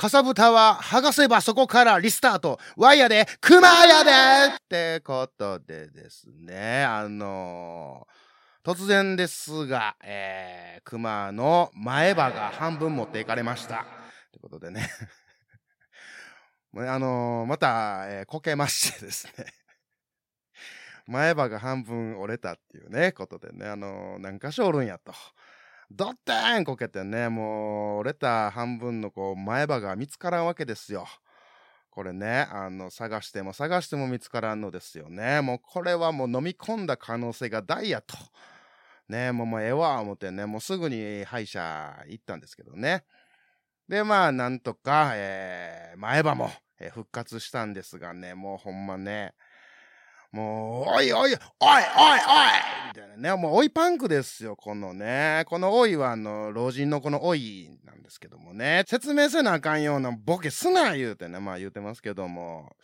[0.00, 2.58] かさぶたは剥がせばそこからリスタート。
[2.74, 13.84] ワイヤで、クマやでってことでですね、あのー、突然ですが、えー、熊の前歯が半分持っていかれました。
[14.32, 14.88] ということでね
[16.76, 19.52] あのー、また、えー、こけましてですね
[21.08, 25.12] 前歯が半分折れたっていうね、ことでね、あのー、何箇所おるんやと。
[25.90, 31.06] ドッテンこけてね、もう折れた半分のこう前歯が見つからんわけですよ。
[31.90, 35.40] これね、あの、探しても探しても見つからんのですよね。
[35.40, 38.16] もうこれはもう飲み込んだ可能性が大やと。
[39.08, 43.04] ね、もうもうええわ、思ってね、もうすぐに歯医者行ったんですけどね。
[43.88, 49.34] で、まあ、なんとか、えー、前歯も、えー、復活したんですがね、もうほんまね、
[50.30, 55.44] もう、おいおい、おいおいおいみたいなね、もうおいパンクですよ、このね。
[55.46, 58.84] このおいは、あの、老人のこのおいなんですけどもね。
[58.88, 62.74] 説明せなあかんようなボケすな言うてね、まあ言うてますけども。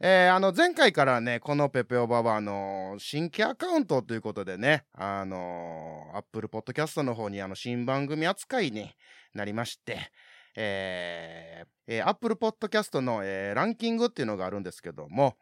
[0.00, 8.90] えー、あの、前回からね、このペペオバは、あの、新規アカウントということでね、あの、アップルポッドキャストの方に、あの、新番組扱いに
[9.32, 10.10] なりまして、
[10.56, 15.36] えー、えー、Apple Podcast の、えー、ランキングっていうのがあるんですけども、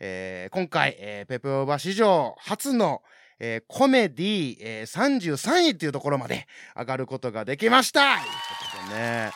[0.00, 3.02] えー、今回、えー、ペペオバ史上初の、
[3.40, 6.46] えー、コメディ、えー、33位っていうところまで
[6.76, 9.30] 上がることができましたということでね。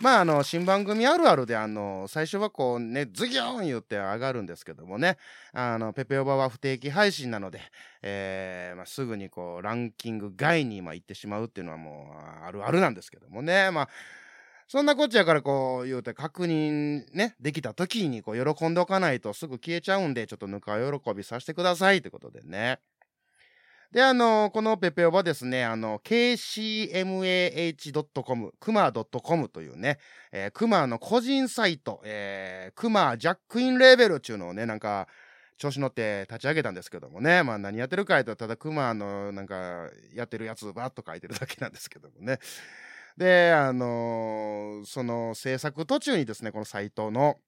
[0.00, 5.18] まあ、あの、新番組あるあるで、あの、最初はこうね、ズギョーン言って上がるんですけどもね、
[5.52, 7.60] あの、ペペオバは不定期配信なので、
[8.02, 13.88] えー、まあ、すぐにこう、ランキング外に、まあ、行ってしまうっていうのはもう、あるあるなんですけどもね、まあ、
[14.68, 22.78] そんなこっちゃからこう言うて確認ね、できた時にこう喜んでおかないとすぐ消えちゃうんで、ちょっとぬか喜びさせてくださいってことでね。
[23.92, 26.92] で、あの、このペペオバですね、あの、kcmah.com、
[28.60, 29.98] クマ .com というね、
[30.30, 35.08] えー、クマの個人サイト、えー、クマジャックインレーベルっていうのをね、なんか、
[35.58, 42.38] 調子乗って立ち上げたんですけどもね、まあ何やってるかとただクマのなんかやってるやつばっと書いてるだけなんですけどもね。
[43.16, 47.38] で、あのー、その制作途中にですね、このサイトの、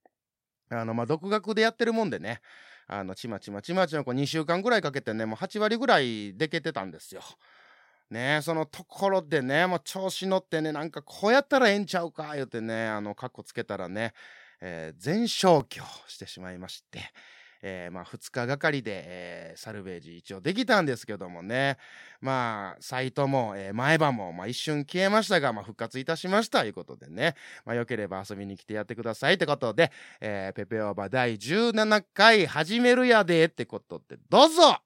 [0.71, 2.41] あの、まあ、独学でやってるもんでね、
[2.93, 7.23] あの、ちまちまちまちまこう2週間ぐらいかけてね、もう8割ぐらいでけてたんですよ。
[8.11, 14.13] ねそのところでね、もう調子乗ってね、なんかこうやったらええんちゃうか、言うてね、あの、カッコつけたらね、
[14.61, 17.01] えー、全消去してしまいまして、
[17.63, 21.79] えー、まあ、2日がかりで、えー、サルベージ一応できたんですけどもね、
[22.21, 27.35] まあ、サイトも、えー、前歯も、まあ、一瞬消えましたが、まあ、復活いたしましたということでね、
[27.65, 34.81] まあ、よければ遊びに来てやってくださいってことで、えー、ペペオーバ第17回始めるやでってことで、どうぞ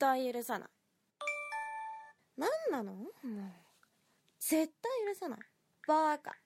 [0.00, 0.68] 対許さない。
[2.36, 2.92] 何なの？
[2.94, 3.12] もう。
[4.40, 5.38] 絶対許さない。
[5.86, 6.36] バーカ。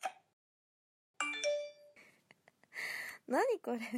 [3.26, 3.78] 何これ？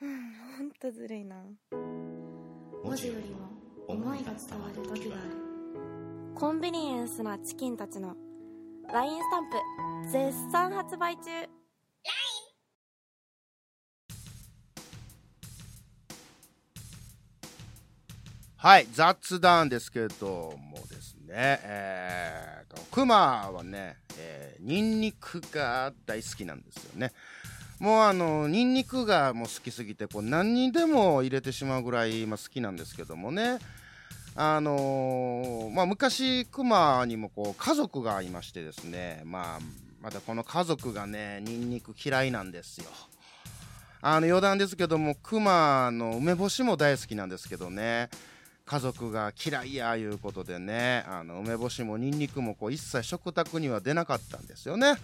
[0.00, 1.42] うんほんとずるいな。
[1.72, 3.48] 文字よりも
[3.88, 5.30] 思いが伝わる時がある。
[6.34, 8.14] コンビニエンスなチキンたちの
[8.92, 9.56] LINE スタンプ
[10.10, 11.30] 絶賛発売中。
[18.60, 27.12] はい、雑談ですけどもですね、えーと、クマはね、えー、ニンニクが大好きなんですよね。
[27.78, 33.60] もうあの、ニンニクがもう好きすぎて、こう何にでも入れてしまうぐらい、まあ、好きなんですけどもね。
[34.34, 39.60] あのー、まあ、昔、クマにもこう家族がいましてですね、まあ、
[40.02, 42.86] またこの家族がね、ニンニク嫌いなんですよ。
[44.00, 48.10] あの余談ですけども、クマの梅干しも大好きなんですけどね。
[48.68, 54.94] 家族が嫌いやいうことでねあの梅干しもニンニクもこう一切食卓には出なかったんですよね。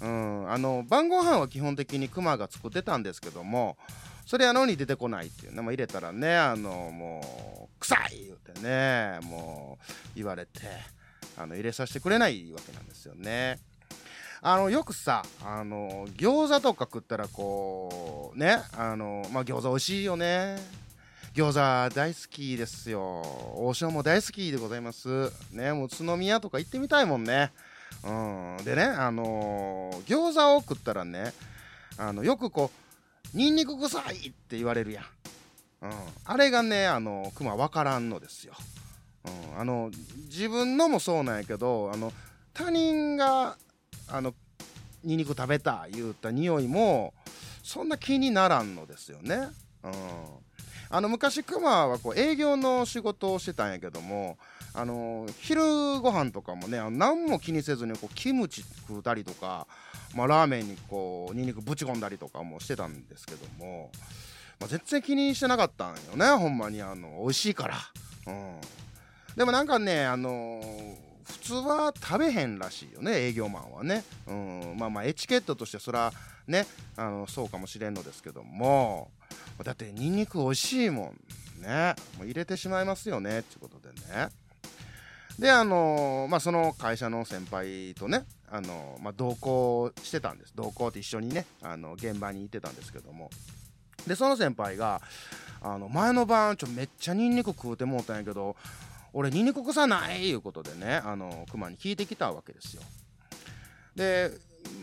[0.00, 3.76] うん、あの晩ご飯は基本的にクマが作ってたんですけども
[4.24, 9.84] それやのに出てこないっていうね、まあ、入れたらねあのもう臭い言うてねもう
[10.14, 10.60] 言われて
[11.36, 13.58] あの入れさせてくれないわけなんですよね。
[14.42, 20.56] あのよくさあの餃子とか食ったらこうねあのまあ餃子美味しいよね
[21.34, 23.22] 餃子大好きですよ。
[23.56, 25.30] 王将も大好きでございます。
[25.52, 27.52] ねもう宇都宮とか行ってみたいもんね。
[28.04, 28.64] うん。
[28.64, 31.32] でねあのー、餃子を食ったらね
[31.98, 32.70] あのよくこ
[33.34, 35.04] うニンニク臭いって言われるやん、
[35.82, 35.90] うん、
[36.24, 38.54] あれがねあのクマ分からんのですよ、
[39.52, 39.90] うん、あの
[40.24, 42.12] 自分のもそうなんやけどあの
[42.52, 43.56] 他人が
[44.08, 44.34] あの
[45.04, 47.14] ニンニク食べた言うた匂いも
[47.62, 49.48] そんな気にならんのですよね。
[49.82, 49.92] うん、
[50.92, 54.36] あの昔クマはこう営業の仕事をしてたんやけども
[54.74, 55.62] あの昼
[56.00, 59.68] ご飯とかもね何も気にせずにこうキムチ食うたりとか、
[60.16, 63.90] まあ、ラーメンにこうニンニクぶち込んだりとかもしてたんですけども、
[64.58, 67.76] まあ、全然気にしてなかったんよねほんまにあの美味しいから。
[68.26, 68.60] うん、
[69.36, 70.60] でもなんかねあの
[71.24, 76.12] 普通は食べへんらしいよね営業マンはね、うん、まあまあエチケットとしてそら
[76.48, 76.66] ね
[76.96, 79.12] あのそうかもしれんのですけども。
[79.64, 81.14] だってニンニク美味しいも
[81.58, 81.94] んね。
[82.18, 83.40] もう入れてしまいますよね。
[83.40, 84.28] ってことでね。
[85.38, 90.52] であのまあその会社の先輩とねあの、まあ、同行してたんです。
[90.54, 93.30] 同行って一緒にねあの現場に行ってたんですけども。
[94.06, 95.00] でその先輩が
[95.62, 98.56] あの前の晩ちょめっちゃニンニク食うてもうたんやけど
[99.12, 102.82] 俺ニンニク臭ないいうことでねあのクマに聞いてきたわけですよ。
[103.94, 104.30] で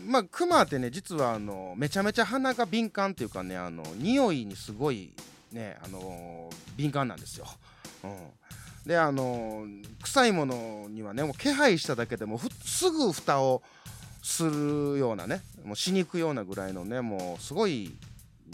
[0.06, 5.12] まあクマってね実はあのめちゃめちゃ鼻が敏感っていうかねあの匂いにすごい
[5.52, 7.46] ねあの敏感なんですよ、
[8.04, 9.66] うん、であの
[10.02, 13.62] 臭いものにはねもう気配しただけでもすぐ蓋を
[14.22, 17.92] するようなねもうしに行くようなぐらいのねもうすごい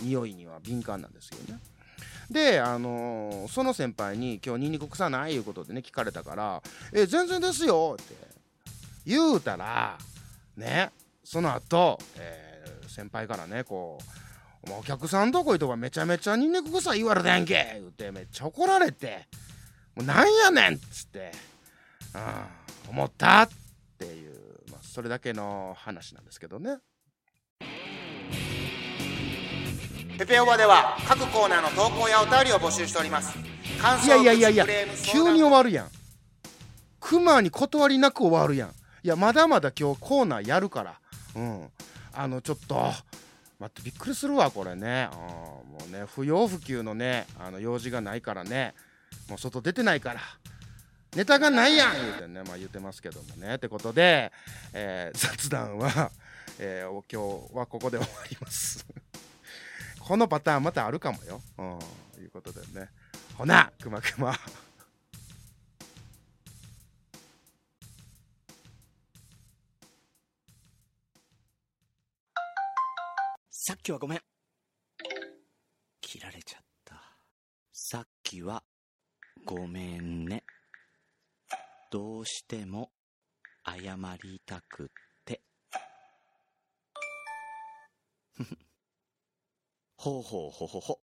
[0.02, 1.60] 匂いには敏感なんですよね。
[2.30, 6.62] で、あの、その先輩に今日ニンニク臭ないいうことでね聞かれたから
[6.92, 8.14] 「え全然ですよ」って
[9.04, 9.98] 言うたら
[10.56, 10.90] ね
[11.24, 13.98] その後、えー、先輩からねこ
[14.68, 19.26] う「お客さんとこ行とかめちゃめちゃニンニク臭い言われたやんけ」言うてめっちゃ怒られて
[19.96, 21.32] 「もうなんやねん」っつって、
[22.14, 23.48] うん、思ったっ
[23.98, 24.34] ていう、
[24.70, 26.78] まあ、それだけの話なんですけどね。
[30.16, 33.36] ペペオバでは各コーナーの投稿やお便りを募集しております。
[33.80, 35.90] 感想いやいやいやいや急に終わるやん。
[37.00, 38.68] クマに断りなく終わるやん。
[38.70, 41.00] いやまだまだ今日コーナーやるから
[41.36, 41.68] うん。
[42.12, 42.74] あのちょっと
[43.58, 48.74] 待ってびっくりするわこれね、うん、もうね不要不急のねあの用事がないからね。
[49.28, 50.20] もう外出てないから。
[51.16, 53.54] ネタがないやん言うてねまあ言ってますけどもね。
[53.56, 54.32] ってことで、
[54.72, 56.10] えー、雑談は、
[56.58, 58.84] えー、今日はここで終わります。
[60.00, 61.40] このパターンまたあるかもよ。
[61.58, 62.88] うん、いうことでね。
[63.38, 64.34] ほな、くまくま。
[73.84, 74.20] さっきはごめん。
[76.00, 77.02] 切られちゃった。
[77.70, 78.62] さっきは
[79.44, 80.42] ごめんね。
[81.90, 82.92] どうしても
[83.62, 84.86] 謝りたくっ
[85.26, 85.42] て。
[89.98, 91.00] ほうほうほほほ。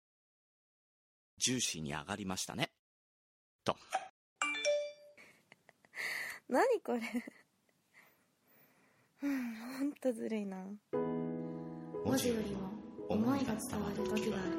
[1.37, 2.71] ジューシーに上がりましたね。
[3.65, 3.77] と。
[6.49, 7.01] 何これ
[9.25, 10.65] うん、ほんとずるいな。
[12.08, 12.70] 文字よりも
[13.10, 14.56] 思いが伝わる時がある。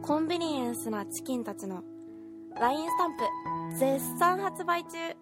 [0.00, 1.82] コンビニエンスなチキンたちの
[2.54, 3.24] LINE スタンプ
[3.76, 4.90] 絶賛発売中。
[4.96, 5.16] LINE!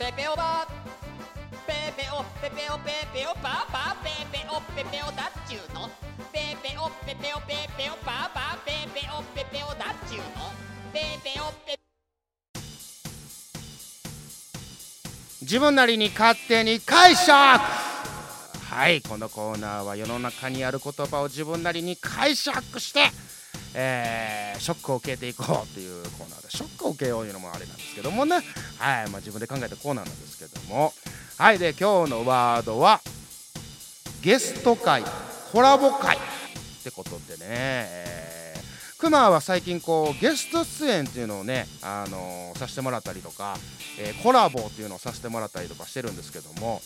[0.00, 0.66] ペペオバ
[1.68, 5.88] ペペオペペオペペオパパペペオペペオだっちゅうの。
[6.32, 10.50] ペペオペペオペペオパパペペオペペオだっちゅうの。
[10.92, 11.75] ペペオペ
[15.46, 23.00] 自分なりに勝手に解釈はいこのコーナーは世の中にある言葉を自分なりに解釈して
[23.78, 28.36] えー、ショックを受けていこうというコーナーでショックを受けようというのもあれなんですけどもね。
[28.36, 28.42] はい、
[29.10, 30.92] まあ、自分で考えたコーナーなんですけども。
[31.36, 33.02] はいで今日のワードは
[34.22, 35.04] ゲスト会
[35.52, 36.20] コラボ会っ
[36.82, 38.15] てことでね、えー、
[38.98, 43.56] クマは最近こうゲスト出演っていうのをね、あのー、させてもらったりとか、
[44.00, 46.80] えー、コラボっていうのをさせてもらったりとかしてるんですけども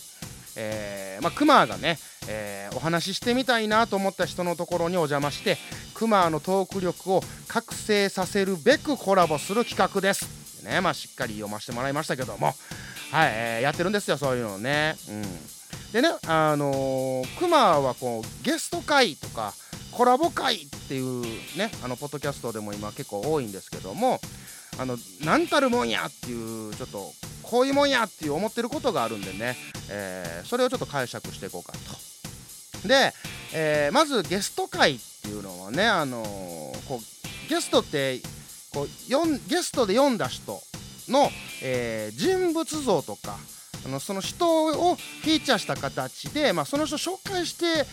[0.57, 5.57] えー、まあ、クマがね、えー、お話ししてみたいなと思った人のところにお邪魔して
[5.93, 10.63] クマのトーク力を覚醒させるべくコラボする企画です。
[10.63, 12.55] ねまあ、しっかり読ませてもらいましたけども、はい、
[13.33, 14.95] えー、やってるんですよそういうのね。
[15.09, 15.21] うん、
[15.91, 19.53] でねあのー、クマはこうゲスト会とか
[19.91, 21.21] コラボ会っていう
[21.57, 24.19] ねあのポッドキャストでも今結構多いんですけども
[24.79, 27.11] あの何たるもんやっていうちょっと
[27.43, 29.57] こういうもんやっていう思ってることがあるんでね、
[29.89, 32.87] えー、それをちょっと解釈していこうかと。
[32.87, 33.13] で、
[33.53, 36.23] えー、まずゲスト会っていうのはねあの
[36.87, 38.19] こうゲストって
[38.73, 40.61] こうよんゲストで読んだ人
[41.09, 41.29] の、
[41.61, 43.37] えー人物像とか
[43.85, 47.85] あのその人をフィーチャーした形で、まあ、その人を紹介して,、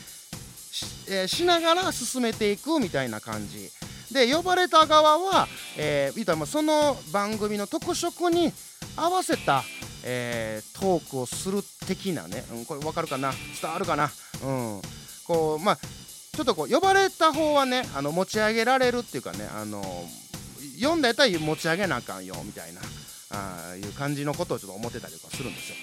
[1.09, 3.71] えーしながら進めていくみたいな感じ。
[4.13, 8.53] で呼ばれた側は、えーたその番組の特色に
[8.97, 9.63] 合わせた、
[10.05, 13.33] えートークをする的なね、うん、これ分かるかな？
[13.61, 14.11] 伝わるかな？
[14.45, 14.83] うん。
[15.27, 19.83] こうまあちょっとこう呼ばれた方はねあの持ち上げられるっていうかねあの
[20.77, 22.81] 読んだやったら持ち上げなあかんよみたいな
[23.31, 25.77] あいう感じのことをちょっと思ってたりとかするんですよ。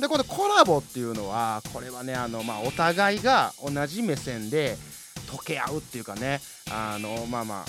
[0.00, 4.76] でこれコラボっていうのはこれはねあの、まあ、お互いが同じ目線で
[5.26, 6.40] 溶け合うっていうかね
[6.70, 7.64] あのまあまあ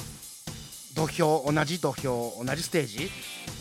[0.96, 3.10] 土俵同じ土俵同じステージ、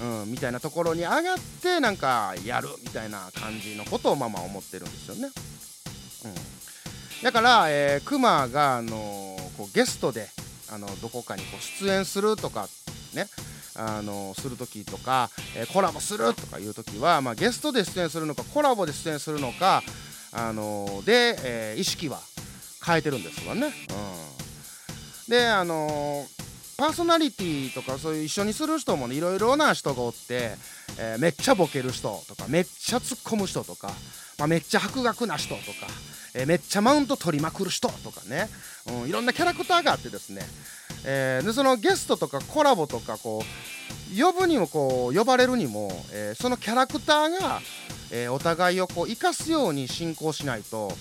[0.03, 5.31] うん、みたいなところに上がってなんかやるみたいな感じのことをまあまあ思ってるんですよね。
[6.25, 10.27] うん、だから、えー、クマが、あのーこうゲストで
[10.73, 12.69] あのどこかにこう出演するとか
[13.15, 13.27] ね
[13.81, 19.83] あのする時とか、えコラボするとかいう時は、まあ、ゲストで出演するのかコラボで出演するのか、
[20.33, 22.21] あので、えー意識は
[22.85, 23.73] 変えてるんですわね。
[25.27, 26.27] うん、であの
[26.77, 30.53] パーソナリティとかそういう一緒にする人もねいろいろな人がおって、
[30.99, 33.89] えーめっちゃボケる人とかめっちゃ突っ込む人とか、
[34.39, 35.87] まあ、めっちゃ博学な人とか、
[36.35, 38.49] えーめっちゃマウント取りまくる人とかね、
[39.03, 40.43] うん、いろんなキャラクターがあってですね、
[41.05, 47.61] えーでそのゲストとかコラボとかこう呼ぶにもこう呼ばれるにも、えーそのキャラクターが、
[48.11, 50.93] えーお互いをこう生かすように進行しないと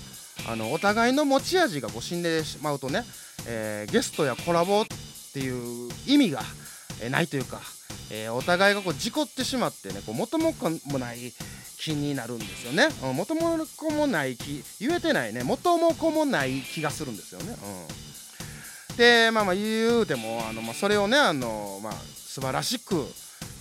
[0.47, 3.03] あのお互いの持ち味がこう死んでしまうとね、
[3.47, 4.85] えゲストやコラボっ
[5.33, 6.41] ていう意味が、
[7.01, 7.59] えないというか、
[8.09, 11.33] えお互いがこう事故ってしまってねこう元も子もない
[11.79, 17.55] 気になるんですよね、うん、元も子もない気言えてないね元も子もない気がするんですよね、うん、
[18.97, 23.05] でまあまあ言うてもあの、まあ、それをねあの、まあ、素晴らしく、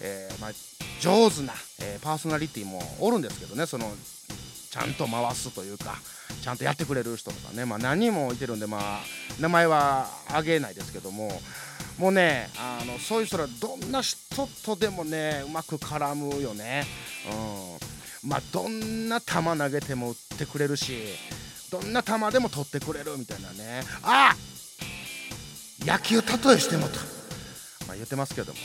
[0.00, 0.50] えーまあ、
[1.00, 3.86] 上手な、えーパーソナリティもおるんですけどねその
[4.70, 5.96] ちゃんと回すというか
[6.42, 8.82] ちゃんとやってくれる人とかね、まあ、何人もいてるんで、まあ、
[9.40, 11.30] 名前は挙げないですけども
[11.98, 16.84] もうねあのそういう人らどんな人とでもねうまく絡むよね、
[18.22, 20.94] うん、まあどんな球投げても打ってくれるし
[21.70, 23.82] どんな球でも取ってくれるみたいなね。
[24.02, 24.34] あ
[25.80, 26.98] 野球例えしてもと、
[27.86, 28.62] まあ、言ってますけどもね、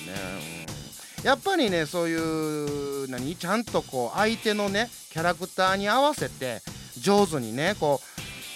[1.19, 3.35] うん、やっぱりねそういう何？
[3.35, 6.61] ちゃんとこう相手のねキャラクターに合わせて
[6.97, 8.13] 上手にねこう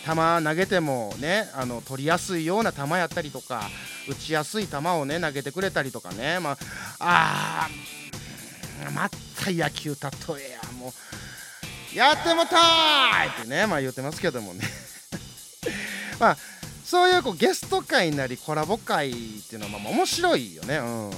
[0.08, 3.64] 球投げてもねあの取りやすいような球やったりとか
[4.10, 6.40] 打ちやすい球をね投げてくれたりとかね。
[6.40, 6.52] ま
[7.00, 9.98] ああーまた野球例
[10.46, 10.92] えやもう。
[11.96, 14.62] やってもたーいってねまあ言ってますけどもね。
[16.20, 16.38] ま あ
[16.88, 20.78] そういうこうゲスト会なりコラボ会っていうのはまあ面白いよね。
[20.78, 21.12] うん。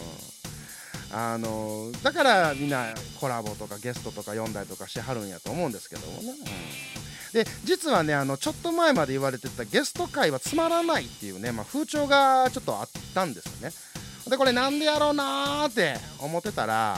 [1.12, 2.88] あのだからみんな
[3.20, 7.34] コラボとかゲストとか読んだりとかしてはるんやと思うんですけどもね、うん。
[7.34, 13.76] で実はねあのちょっと前まで言われてたゲスト会はつまらないっていうね、まあ、風潮がちょっとあったんですよね。
[14.28, 16.98] でこれなんでやろうなーって思ってたら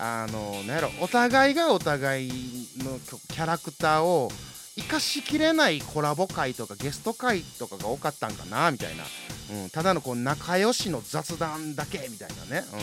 [0.00, 2.30] あのなんやろお互いがお互い
[2.78, 4.28] のキャラクターを
[4.76, 9.04] 生かしきれないコラボ会とかゲスト会とかが多かったんかなみたいな、
[9.62, 12.80] うん、ただのこう仲良しの雑談だけみたいなね、うん、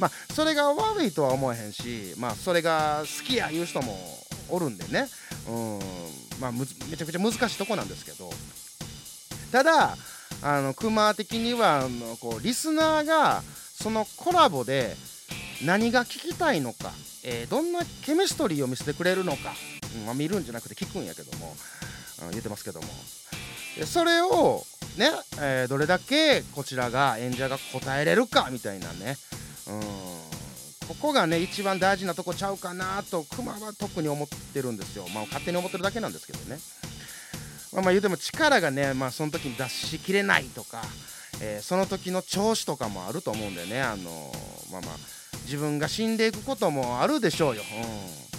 [0.00, 3.96] まあそれが悪いとは思えへんしまあそれが好きや言う人も
[4.48, 5.08] おるんでね、
[5.48, 5.78] うん。
[6.40, 8.30] まあ、むめちゃくちゃ難しいとこなんですけど。
[9.50, 9.96] ただ
[10.42, 14.96] あのクマ的にはあのこうリスナーがそのコラボで
[15.64, 16.90] 何が聞きたいのか、
[17.24, 19.54] えーどんなケミストリーを見せてくれるのか、
[20.04, 21.54] まあ、見るんじゃなくて聞くんやけども、
[22.22, 22.86] うん言ってますけども。
[23.86, 24.64] それを
[24.96, 29.16] ね、えーどれだけこちらが演者が答えれるかみたいなね、
[29.66, 29.80] うん、
[30.88, 35.06] ここがね一番大事なとこちゃうかなとクマは特に思ってるんですよ。
[35.14, 36.58] まあ勝手に思ってるだけなんですけどね。
[37.72, 40.82] まあまあ言うても力がねまあその時に出しきれないとか、
[41.40, 43.80] えーその時の調子とかもあると思うんでね。
[43.80, 44.32] あの
[44.70, 44.96] まあまあ
[45.44, 48.31] 自分が死んでいくこともあるでしょうよ、うん。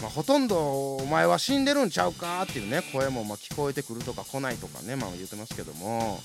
[0.00, 6.20] まあ、ほとんどお前は死んでるんちゃうかっていうね声もまあ聞こえてくるとか来ないとかねまあ言ってますけども、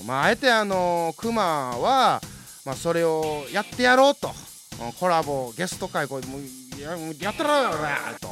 [0.00, 2.20] うん、まああえてあのクマは
[2.64, 4.28] まあそれをやってやろうと。
[4.28, 4.60] うん
[4.98, 7.70] コラボゲスト会こうやもうやってろよ
[8.18, 8.28] と、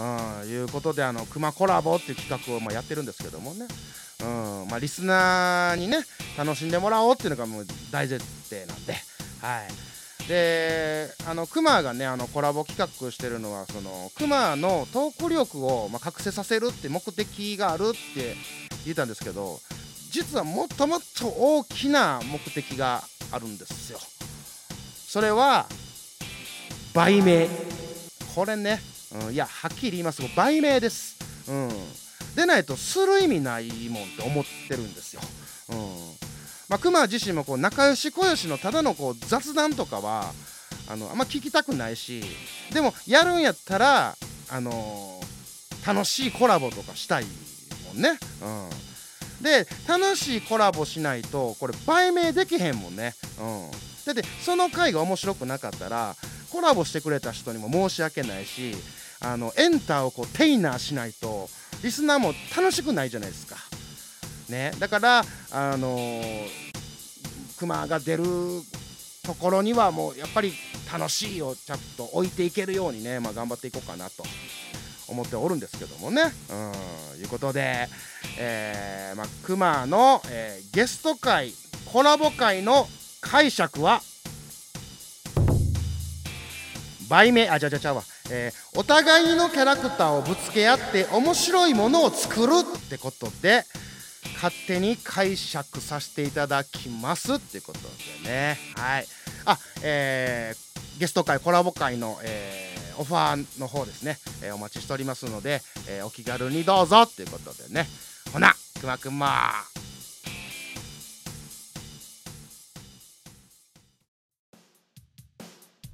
[0.00, 3.66] うん、いうことであのクマコラボっていう企画をまあやってるんですけどもね、
[4.22, 4.24] う
[4.66, 5.98] んまあ、リスナーにね
[6.38, 8.94] 楽しんでもらおうっていうのがもう大前提なんで
[9.42, 9.95] はい
[10.28, 18.34] であのクマがねあのコラボ企画してるのはそのクマのトーク力を、まあ、覚醒させるって目的があるって
[18.84, 19.60] 言ったんですけど
[20.10, 23.02] 実はもっともっと大きな目的が
[23.32, 23.98] あるんですよ。
[25.06, 25.66] それは
[26.94, 27.48] 売名。
[28.34, 28.80] これね、
[29.26, 30.20] うん、いやはっきり言います。
[30.22, 31.16] が売名です、
[31.48, 31.70] うん、
[32.34, 35.22] でないとする意味ないもんって思ってるんですよ、
[35.70, 36.25] うん。
[36.68, 40.32] まあ、熊自身もこう仲良し小良しのただのこう雑談とかは
[40.88, 42.22] あのあんま聞きたくないし
[42.72, 44.16] でもやるんやったら、
[44.50, 45.26] あのー
[45.86, 47.24] 楽しいコラボとかしたい
[47.86, 53.70] もんね、うん、で楽しいコラボしないとこれ売名できへんもんね、うん、
[54.04, 56.16] だってその回が面白くなかったら
[56.50, 58.72] コラボしてくれた人にも申し訳ないし
[59.20, 61.48] あのエンターをこうテイナーしないと
[61.84, 63.56] リスナーも楽しくないじゃないですか。
[64.48, 66.48] ね、だからあのー、
[67.58, 68.24] クマが出る
[69.24, 70.52] ところにはもうやっぱり
[70.92, 74.22] 楽しいをちゃんと置いていけるようにね、まあ、頑張っていこうかなと
[75.08, 76.22] 思っておるんですけどもね。
[76.50, 77.88] うんいうことで、
[78.38, 81.52] えーまあ、クマの、えーゲスト会
[81.86, 82.86] コラボ会の
[83.22, 84.02] 解釈は
[87.08, 93.64] 売名あじゃじゃちゃうわ、えーお互いのキャラクターをぶつけ合って面白いものを作るってことで
[94.36, 97.78] 勝手に解釈させていただきますってこと
[98.22, 98.58] でね。
[98.76, 99.06] はい。
[99.46, 100.66] あえー
[100.98, 107.86] ゲスト会コラボ会の、えーオファーの方ですね、えーお待ちしておりますので、えーお気軽にどうぞっていうことでね。
[108.32, 109.52] ほなくまくま。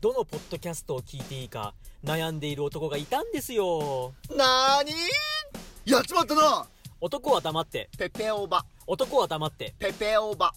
[0.00, 4.12] どのポッドキャストを聞いていいか悩んでいる男がいたんですよ。
[4.36, 4.92] なーに
[5.84, 6.66] やっちまったな
[7.04, 7.90] 男は黙って。
[7.98, 9.74] ペペオバ男は黙って。
[9.76, 10.52] ペペオバ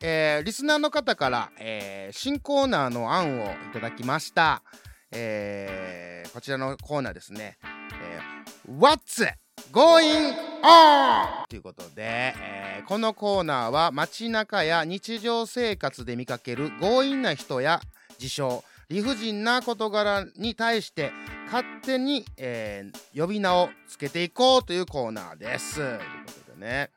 [0.00, 4.62] えーリスナーの方から、えー新コーナーの案をいただきました、
[5.10, 7.58] えーこちらのコーナーですね、
[8.00, 9.26] えー What's
[9.72, 11.48] going on?
[11.48, 17.80] ということで、えーこのコーナーは街中や日常生活で見かける強引な人や
[18.18, 21.12] 事象理不尽な事柄に対して
[21.46, 25.76] 勝手に、えー呼び名をつけていこうというコーナーです。
[25.76, 26.04] というこ
[26.46, 26.90] とでね。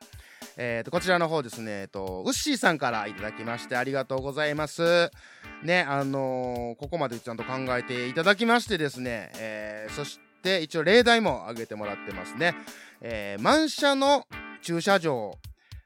[0.58, 5.12] えーとこちらの方ですね、えっと、ウッシーさんからいただきましてありがとうございます。
[5.64, 12.56] ね、あのーここまでちゃんと考えていただきましてですね、えーそして一応例題も挙げてもらってますね。
[13.02, 14.26] えー満車の
[14.64, 15.38] 駐車場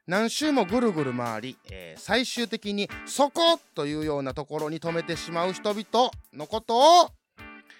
[0.08, 7.10] 何周もぐるぐる回り、えー最終的にそこというようなところに止めてしまう人々のことを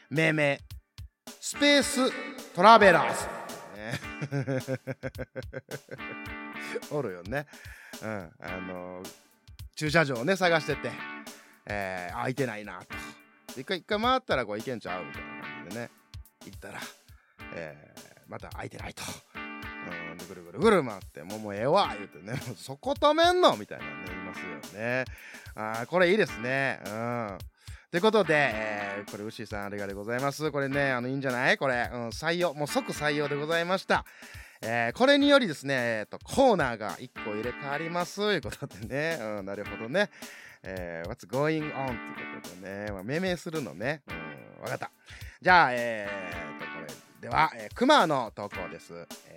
[0.10, 0.60] 命名
[1.40, 2.12] スペース
[2.54, 3.24] トラベラーズ、
[3.78, 4.78] ね
[6.92, 7.46] おるよね。
[8.02, 8.32] うん。
[8.40, 9.10] あのー
[9.76, 10.92] 駐車場をね、探してて、
[11.68, 12.88] えー空いてないなと。
[13.62, 15.92] 一回一回回ったらこう行けんちゃうみたいな感じでね、
[16.46, 16.80] 行ったら、
[17.54, 19.04] えーまた空いてないと。
[19.88, 25.06] うん、でぐるぐるぐる回って、もうもうええわ言うてね、そこ止めんのみたいなね、いますよね。
[25.56, 26.80] あーこれいいですね。
[26.86, 27.38] うん。
[27.90, 30.52] ということで、えーこれ、牛さんありがとうございます。
[30.52, 34.06] これね、あの、いいんじゃないこれ、うん、採用、もう即採用でございました。
[34.62, 40.10] えーこれによりですね、えーと、コーナーが1個入れ替わりますいうことでね、うん、なるほどね。
[40.64, 41.88] えー What's going on?
[41.88, 44.02] ということでね、まあ、命名するのね。
[44.58, 44.92] うん、わかった。
[45.42, 46.88] じゃあ、えーと、これ
[47.22, 48.94] では、えー、クマの投稿です。
[49.30, 49.37] えー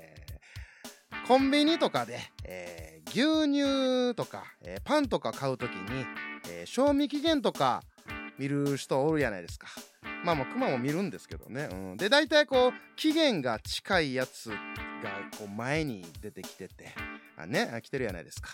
[1.31, 6.05] コンビニとかで、えー牛乳とか、えーパンとか買うときに、
[6.51, 7.85] えー賞味期限とか
[8.37, 9.69] 見る人おるやないですか。
[10.25, 11.69] まあまあ、クマも見るんですけどね。
[11.71, 14.57] うん、で、大体こう、期限が近いやつが
[15.39, 16.89] こう前に出てきてて、
[17.37, 18.49] あね、来てるやないですか。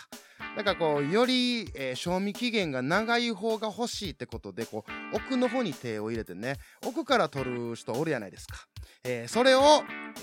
[0.55, 8.67] だからこう、より、えー賞味期限が長い方が欲しいってことで、こう、奥の方に手を入れてね、奥から取る人おるやないですか。
[9.03, 9.61] えーそれを、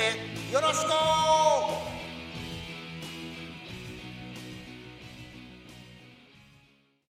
[0.54, 1.95] よろしく